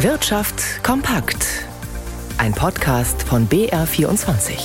Wirtschaft 0.00 0.84
kompakt. 0.84 1.64
Ein 2.36 2.52
Podcast 2.52 3.22
von 3.22 3.48
BR24. 3.48 4.58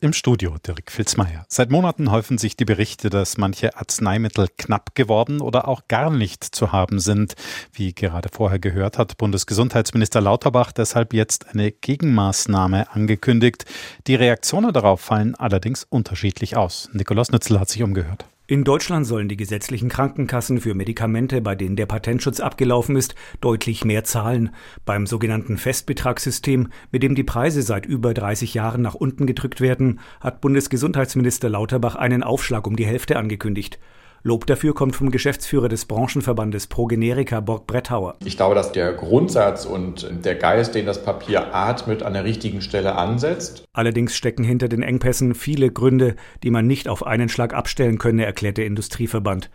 Im 0.00 0.12
Studio 0.12 0.56
Dirk 0.66 0.90
Filzmeier. 0.90 1.44
Seit 1.46 1.70
Monaten 1.70 2.10
häufen 2.10 2.36
sich 2.36 2.56
die 2.56 2.64
Berichte, 2.64 3.08
dass 3.08 3.38
manche 3.38 3.76
Arzneimittel 3.76 4.48
knapp 4.58 4.96
geworden 4.96 5.40
oder 5.40 5.68
auch 5.68 5.82
gar 5.86 6.10
nicht 6.10 6.42
zu 6.42 6.72
haben 6.72 6.98
sind. 6.98 7.34
Wie 7.72 7.94
gerade 7.94 8.30
vorher 8.32 8.58
gehört 8.58 8.98
hat 8.98 9.16
Bundesgesundheitsminister 9.16 10.20
Lauterbach 10.20 10.72
deshalb 10.72 11.14
jetzt 11.14 11.50
eine 11.50 11.70
Gegenmaßnahme 11.70 12.90
angekündigt. 12.92 13.64
Die 14.08 14.16
Reaktionen 14.16 14.72
darauf 14.72 15.00
fallen 15.00 15.36
allerdings 15.36 15.84
unterschiedlich 15.84 16.56
aus. 16.56 16.90
Nikolaus 16.92 17.30
Nützel 17.30 17.60
hat 17.60 17.68
sich 17.68 17.84
umgehört. 17.84 18.24
In 18.50 18.64
Deutschland 18.64 19.06
sollen 19.06 19.28
die 19.28 19.36
gesetzlichen 19.36 19.90
Krankenkassen 19.90 20.62
für 20.62 20.74
Medikamente, 20.74 21.42
bei 21.42 21.54
denen 21.54 21.76
der 21.76 21.84
Patentschutz 21.84 22.40
abgelaufen 22.40 22.96
ist, 22.96 23.14
deutlich 23.42 23.84
mehr 23.84 24.04
zahlen. 24.04 24.54
Beim 24.86 25.06
sogenannten 25.06 25.58
Festbetragssystem, 25.58 26.68
mit 26.90 27.02
dem 27.02 27.14
die 27.14 27.24
Preise 27.24 27.60
seit 27.60 27.84
über 27.84 28.14
30 28.14 28.54
Jahren 28.54 28.80
nach 28.80 28.94
unten 28.94 29.26
gedrückt 29.26 29.60
werden, 29.60 30.00
hat 30.22 30.40
Bundesgesundheitsminister 30.40 31.50
Lauterbach 31.50 31.94
einen 31.94 32.22
Aufschlag 32.22 32.66
um 32.66 32.74
die 32.74 32.86
Hälfte 32.86 33.18
angekündigt. 33.18 33.78
Lob 34.22 34.46
dafür 34.46 34.74
kommt 34.74 34.96
vom 34.96 35.10
Geschäftsführer 35.10 35.68
des 35.68 35.84
Branchenverbandes 35.84 36.66
ProGenerica, 36.66 37.40
Borg 37.40 37.66
Brettauer. 37.66 38.16
Ich 38.24 38.36
glaube, 38.36 38.56
dass 38.56 38.72
der 38.72 38.92
Grundsatz 38.92 39.64
und 39.64 40.24
der 40.24 40.34
Geist, 40.34 40.74
den 40.74 40.86
das 40.86 41.04
Papier 41.04 41.54
atmet, 41.54 42.02
an 42.02 42.14
der 42.14 42.24
richtigen 42.24 42.60
Stelle 42.60 42.96
ansetzt. 42.96 43.64
Allerdings 43.72 44.16
stecken 44.16 44.42
hinter 44.42 44.68
den 44.68 44.82
Engpässen 44.82 45.34
viele 45.34 45.70
Gründe, 45.70 46.16
die 46.42 46.50
man 46.50 46.66
nicht 46.66 46.88
auf 46.88 47.06
einen 47.06 47.28
Schlag 47.28 47.54
abstellen 47.54 47.98
könne, 47.98 48.24
erklärt 48.24 48.58
der 48.58 48.66
Industrieverband. 48.66 49.50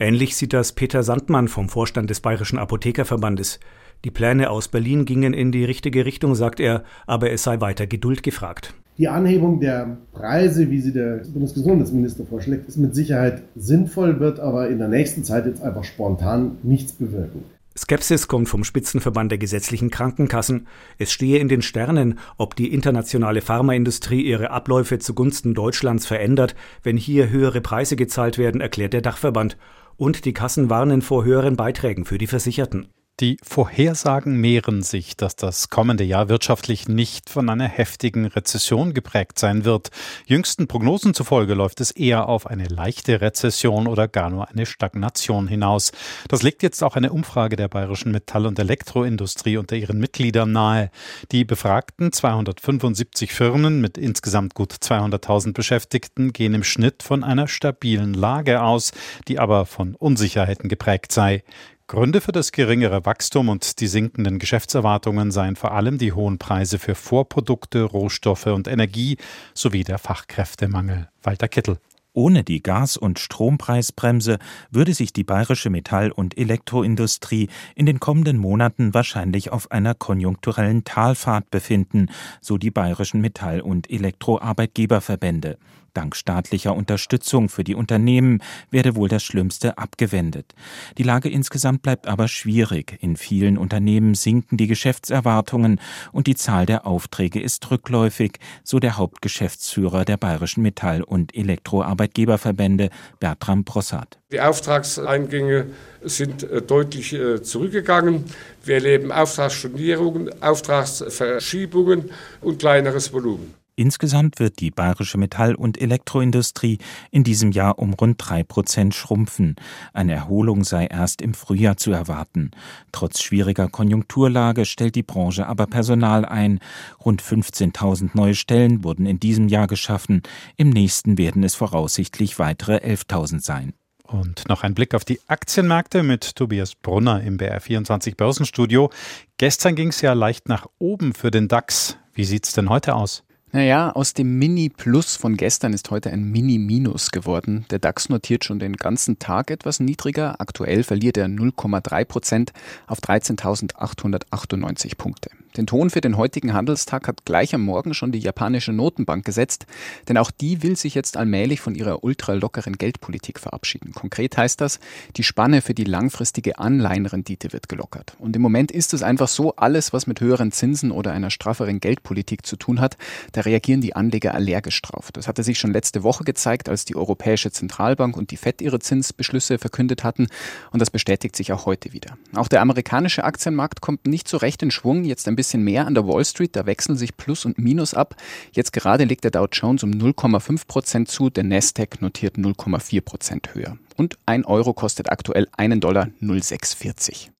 Ähnlich 0.00 0.36
sieht 0.36 0.52
das 0.52 0.72
Peter 0.72 1.02
Sandmann 1.02 1.48
vom 1.48 1.68
Vorstand 1.68 2.10
des 2.10 2.20
Bayerischen 2.20 2.58
Apothekerverbandes. 2.58 3.60
Die 4.04 4.10
Pläne 4.10 4.50
aus 4.50 4.68
Berlin 4.68 5.04
gingen 5.04 5.32
in 5.32 5.50
die 5.50 5.64
richtige 5.64 6.04
Richtung, 6.04 6.34
sagt 6.34 6.60
er, 6.60 6.84
aber 7.06 7.30
es 7.30 7.42
sei 7.42 7.60
weiter 7.60 7.86
Geduld 7.86 8.22
gefragt. 8.22 8.74
Die 8.98 9.06
Anhebung 9.06 9.60
der 9.60 9.96
Preise, 10.12 10.70
wie 10.70 10.80
sie 10.80 10.92
der 10.92 11.22
Bundesgesundheitsminister 11.32 12.26
vorschlägt, 12.26 12.66
ist 12.66 12.78
mit 12.78 12.96
Sicherheit 12.96 13.42
sinnvoll, 13.54 14.18
wird 14.18 14.40
aber 14.40 14.68
in 14.68 14.78
der 14.78 14.88
nächsten 14.88 15.22
Zeit 15.22 15.46
jetzt 15.46 15.62
einfach 15.62 15.84
spontan 15.84 16.58
nichts 16.64 16.94
bewirken. 16.94 17.44
Skepsis 17.76 18.26
kommt 18.26 18.48
vom 18.48 18.64
Spitzenverband 18.64 19.30
der 19.30 19.38
gesetzlichen 19.38 19.90
Krankenkassen. 19.90 20.66
Es 20.98 21.12
stehe 21.12 21.38
in 21.38 21.46
den 21.46 21.62
Sternen, 21.62 22.18
ob 22.38 22.56
die 22.56 22.74
internationale 22.74 23.40
Pharmaindustrie 23.40 24.22
ihre 24.22 24.50
Abläufe 24.50 24.98
zugunsten 24.98 25.54
Deutschlands 25.54 26.04
verändert, 26.04 26.56
wenn 26.82 26.96
hier 26.96 27.30
höhere 27.30 27.60
Preise 27.60 27.94
gezahlt 27.94 28.36
werden, 28.36 28.60
erklärt 28.60 28.94
der 28.94 29.02
Dachverband. 29.02 29.56
Und 29.96 30.24
die 30.24 30.32
Kassen 30.32 30.70
warnen 30.70 31.02
vor 31.02 31.24
höheren 31.24 31.54
Beiträgen 31.54 32.04
für 32.04 32.18
die 32.18 32.26
Versicherten. 32.26 32.88
Die 33.20 33.36
Vorhersagen 33.42 34.36
mehren 34.36 34.82
sich, 34.82 35.16
dass 35.16 35.34
das 35.34 35.70
kommende 35.70 36.04
Jahr 36.04 36.28
wirtschaftlich 36.28 36.86
nicht 36.86 37.30
von 37.30 37.48
einer 37.48 37.66
heftigen 37.66 38.26
Rezession 38.26 38.94
geprägt 38.94 39.40
sein 39.40 39.64
wird. 39.64 39.90
Jüngsten 40.26 40.68
Prognosen 40.68 41.14
zufolge 41.14 41.54
läuft 41.54 41.80
es 41.80 41.90
eher 41.90 42.28
auf 42.28 42.46
eine 42.46 42.68
leichte 42.68 43.20
Rezession 43.20 43.88
oder 43.88 44.06
gar 44.06 44.30
nur 44.30 44.48
eine 44.48 44.66
Stagnation 44.66 45.48
hinaus. 45.48 45.90
Das 46.28 46.44
legt 46.44 46.62
jetzt 46.62 46.84
auch 46.84 46.94
eine 46.94 47.12
Umfrage 47.12 47.56
der 47.56 47.66
bayerischen 47.66 48.12
Metall- 48.12 48.46
und 48.46 48.56
Elektroindustrie 48.56 49.56
unter 49.56 49.74
ihren 49.74 49.98
Mitgliedern 49.98 50.52
nahe. 50.52 50.92
Die 51.32 51.44
befragten 51.44 52.12
275 52.12 53.32
Firmen 53.32 53.80
mit 53.80 53.98
insgesamt 53.98 54.54
gut 54.54 54.72
200.000 54.72 55.54
Beschäftigten 55.54 56.32
gehen 56.32 56.54
im 56.54 56.62
Schnitt 56.62 57.02
von 57.02 57.24
einer 57.24 57.48
stabilen 57.48 58.14
Lage 58.14 58.62
aus, 58.62 58.92
die 59.26 59.40
aber 59.40 59.66
von 59.66 59.96
Unsicherheiten 59.96 60.68
geprägt 60.68 61.10
sei. 61.10 61.42
Gründe 61.90 62.20
für 62.20 62.32
das 62.32 62.52
geringere 62.52 63.06
Wachstum 63.06 63.48
und 63.48 63.80
die 63.80 63.86
sinkenden 63.86 64.38
Geschäftserwartungen 64.38 65.30
seien 65.30 65.56
vor 65.56 65.72
allem 65.72 65.96
die 65.96 66.12
hohen 66.12 66.36
Preise 66.36 66.78
für 66.78 66.94
Vorprodukte, 66.94 67.82
Rohstoffe 67.82 68.48
und 68.48 68.68
Energie 68.68 69.16
sowie 69.54 69.84
der 69.84 69.96
Fachkräftemangel. 69.96 71.08
Walter 71.22 71.48
Kittel. 71.48 71.78
Ohne 72.12 72.44
die 72.44 72.62
Gas- 72.62 72.98
und 72.98 73.18
Strompreisbremse 73.18 74.38
würde 74.70 74.92
sich 74.92 75.14
die 75.14 75.24
bayerische 75.24 75.70
Metall- 75.70 76.10
und 76.10 76.36
Elektroindustrie 76.36 77.48
in 77.74 77.86
den 77.86 78.00
kommenden 78.00 78.36
Monaten 78.36 78.92
wahrscheinlich 78.92 79.50
auf 79.50 79.70
einer 79.70 79.94
konjunkturellen 79.94 80.84
Talfahrt 80.84 81.50
befinden, 81.50 82.08
so 82.42 82.58
die 82.58 82.70
bayerischen 82.70 83.22
Metall- 83.22 83.62
und 83.62 83.88
Elektroarbeitgeberverbände. 83.90 85.56
Dank 85.98 86.14
staatlicher 86.14 86.76
Unterstützung 86.76 87.48
für 87.48 87.64
die 87.64 87.74
Unternehmen 87.74 88.40
werde 88.70 88.94
wohl 88.94 89.08
das 89.08 89.24
Schlimmste 89.24 89.78
abgewendet. 89.78 90.54
Die 90.96 91.02
Lage 91.02 91.28
insgesamt 91.28 91.82
bleibt 91.82 92.06
aber 92.06 92.28
schwierig. 92.28 92.96
In 93.00 93.16
vielen 93.16 93.58
Unternehmen 93.58 94.14
sinken 94.14 94.56
die 94.56 94.68
Geschäftserwartungen 94.68 95.80
und 96.12 96.28
die 96.28 96.36
Zahl 96.36 96.66
der 96.66 96.86
Aufträge 96.86 97.40
ist 97.40 97.68
rückläufig, 97.72 98.38
so 98.62 98.78
der 98.78 98.96
Hauptgeschäftsführer 98.96 100.04
der 100.04 100.18
bayerischen 100.18 100.62
Metall- 100.62 101.02
und 101.02 101.34
Elektroarbeitgeberverbände 101.34 102.90
Bertram 103.18 103.64
Brossard. 103.64 104.20
Die 104.30 104.40
Auftragseingänge 104.40 105.66
sind 106.02 106.44
äh, 106.44 106.62
deutlich 106.62 107.12
äh, 107.12 107.42
zurückgegangen. 107.42 108.22
Wir 108.62 108.76
erleben 108.76 109.10
Auftragsstornierungen, 109.10 110.40
Auftragsverschiebungen 110.40 112.12
und 112.40 112.60
kleineres 112.60 113.12
Volumen. 113.12 113.57
Insgesamt 113.78 114.40
wird 114.40 114.58
die 114.58 114.72
bayerische 114.72 115.18
Metall- 115.18 115.54
und 115.54 115.80
Elektroindustrie 115.80 116.78
in 117.12 117.22
diesem 117.22 117.52
Jahr 117.52 117.78
um 117.78 117.94
rund 117.94 118.16
drei 118.18 118.42
Prozent 118.42 118.92
schrumpfen. 118.92 119.54
Eine 119.92 120.14
Erholung 120.14 120.64
sei 120.64 120.86
erst 120.86 121.22
im 121.22 121.32
Frühjahr 121.32 121.76
zu 121.76 121.92
erwarten. 121.92 122.50
Trotz 122.90 123.22
schwieriger 123.22 123.68
Konjunkturlage 123.68 124.64
stellt 124.64 124.96
die 124.96 125.04
Branche 125.04 125.46
aber 125.46 125.68
Personal 125.68 126.24
ein. 126.24 126.58
Rund 127.04 127.22
15.000 127.22 128.10
neue 128.14 128.34
Stellen 128.34 128.82
wurden 128.82 129.06
in 129.06 129.20
diesem 129.20 129.46
Jahr 129.46 129.68
geschaffen. 129.68 130.24
Im 130.56 130.70
nächsten 130.70 131.16
werden 131.16 131.44
es 131.44 131.54
voraussichtlich 131.54 132.40
weitere 132.40 132.78
11.000 132.78 133.44
sein. 133.44 133.74
Und 134.02 134.48
noch 134.48 134.64
ein 134.64 134.74
Blick 134.74 134.92
auf 134.92 135.04
die 135.04 135.20
Aktienmärkte 135.28 136.02
mit 136.02 136.34
Tobias 136.34 136.74
Brunner 136.74 137.22
im 137.22 137.36
BR24 137.36 138.16
Börsenstudio. 138.16 138.90
Gestern 139.36 139.76
ging 139.76 139.90
es 139.90 140.00
ja 140.00 140.14
leicht 140.14 140.48
nach 140.48 140.66
oben 140.80 141.12
für 141.12 141.30
den 141.30 141.46
DAX. 141.46 141.96
Wie 142.12 142.24
sieht's 142.24 142.52
denn 142.52 142.70
heute 142.70 142.96
aus? 142.96 143.22
Naja, 143.50 143.92
aus 143.92 144.12
dem 144.12 144.38
Mini-Plus 144.38 145.16
von 145.16 145.38
gestern 145.38 145.72
ist 145.72 145.90
heute 145.90 146.10
ein 146.10 146.24
Mini-Minus 146.24 147.12
geworden. 147.12 147.64
Der 147.70 147.78
DAX 147.78 148.10
notiert 148.10 148.44
schon 148.44 148.58
den 148.58 148.76
ganzen 148.76 149.18
Tag 149.18 149.50
etwas 149.50 149.80
niedriger. 149.80 150.38
Aktuell 150.38 150.82
verliert 150.82 151.16
er 151.16 151.28
0,3 151.28 152.04
Prozent 152.04 152.52
auf 152.86 152.98
13.898 153.00 154.98
Punkte. 154.98 155.30
Den 155.56 155.66
Ton 155.66 155.90
für 155.90 156.00
den 156.00 156.16
heutigen 156.16 156.52
Handelstag 156.52 157.08
hat 157.08 157.24
gleich 157.24 157.54
am 157.54 157.62
Morgen 157.64 157.94
schon 157.94 158.12
die 158.12 158.18
japanische 158.18 158.72
Notenbank 158.72 159.24
gesetzt, 159.24 159.66
denn 160.08 160.18
auch 160.18 160.30
die 160.30 160.62
will 160.62 160.76
sich 160.76 160.94
jetzt 160.94 161.16
allmählich 161.16 161.60
von 161.60 161.74
ihrer 161.74 162.04
ultralockeren 162.04 162.74
Geldpolitik 162.74 163.40
verabschieden. 163.40 163.92
Konkret 163.92 164.36
heißt 164.36 164.60
das, 164.60 164.78
die 165.16 165.24
Spanne 165.24 165.62
für 165.62 165.74
die 165.74 165.84
langfristige 165.84 166.58
Anleihenrendite 166.58 167.52
wird 167.52 167.68
gelockert. 167.68 168.14
Und 168.18 168.36
im 168.36 168.42
Moment 168.42 168.70
ist 168.70 168.94
es 168.94 169.02
einfach 169.02 169.26
so, 169.26 169.56
alles, 169.56 169.92
was 169.92 170.06
mit 170.06 170.20
höheren 170.20 170.52
Zinsen 170.52 170.92
oder 170.92 171.12
einer 171.12 171.30
strafferen 171.30 171.80
Geldpolitik 171.80 172.46
zu 172.46 172.56
tun 172.56 172.80
hat, 172.80 172.96
da 173.38 173.42
reagieren 173.42 173.80
die 173.80 173.94
Anleger 173.94 174.34
allergisch 174.34 174.82
drauf. 174.82 175.12
Das 175.12 175.28
hatte 175.28 175.44
sich 175.44 175.60
schon 175.60 175.72
letzte 175.72 176.02
Woche 176.02 176.24
gezeigt, 176.24 176.68
als 176.68 176.84
die 176.84 176.96
Europäische 176.96 177.52
Zentralbank 177.52 178.16
und 178.16 178.32
die 178.32 178.36
FED 178.36 178.60
ihre 178.62 178.80
Zinsbeschlüsse 178.80 179.58
verkündet 179.58 180.02
hatten. 180.02 180.26
Und 180.72 180.82
das 180.82 180.90
bestätigt 180.90 181.36
sich 181.36 181.52
auch 181.52 181.64
heute 181.64 181.92
wieder. 181.92 182.18
Auch 182.34 182.48
der 182.48 182.60
amerikanische 182.62 183.22
Aktienmarkt 183.22 183.80
kommt 183.80 184.08
nicht 184.08 184.26
so 184.26 184.38
recht 184.38 184.60
in 184.64 184.72
Schwung. 184.72 185.04
Jetzt 185.04 185.28
ein 185.28 185.36
bisschen 185.36 185.62
mehr 185.62 185.86
an 185.86 185.94
der 185.94 186.08
Wall 186.08 186.24
Street, 186.24 186.56
da 186.56 186.66
wechseln 186.66 186.96
sich 186.96 187.16
Plus 187.16 187.44
und 187.44 187.58
Minus 187.58 187.94
ab. 187.94 188.16
Jetzt 188.50 188.72
gerade 188.72 189.04
legt 189.04 189.22
der 189.22 189.30
Dow 189.30 189.46
Jones 189.52 189.84
um 189.84 189.92
0,5 189.92 190.66
Prozent 190.66 191.08
zu, 191.08 191.30
der 191.30 191.44
Nasdaq 191.44 192.02
notiert 192.02 192.38
0,4 192.38 193.00
Prozent 193.02 193.54
höher. 193.54 193.78
Und 193.96 194.18
ein 194.26 194.44
Euro 194.44 194.72
kostet 194.72 195.12
aktuell 195.12 195.46
einen 195.56 195.80
Dollar 195.80 196.08
0,640. 196.18 197.30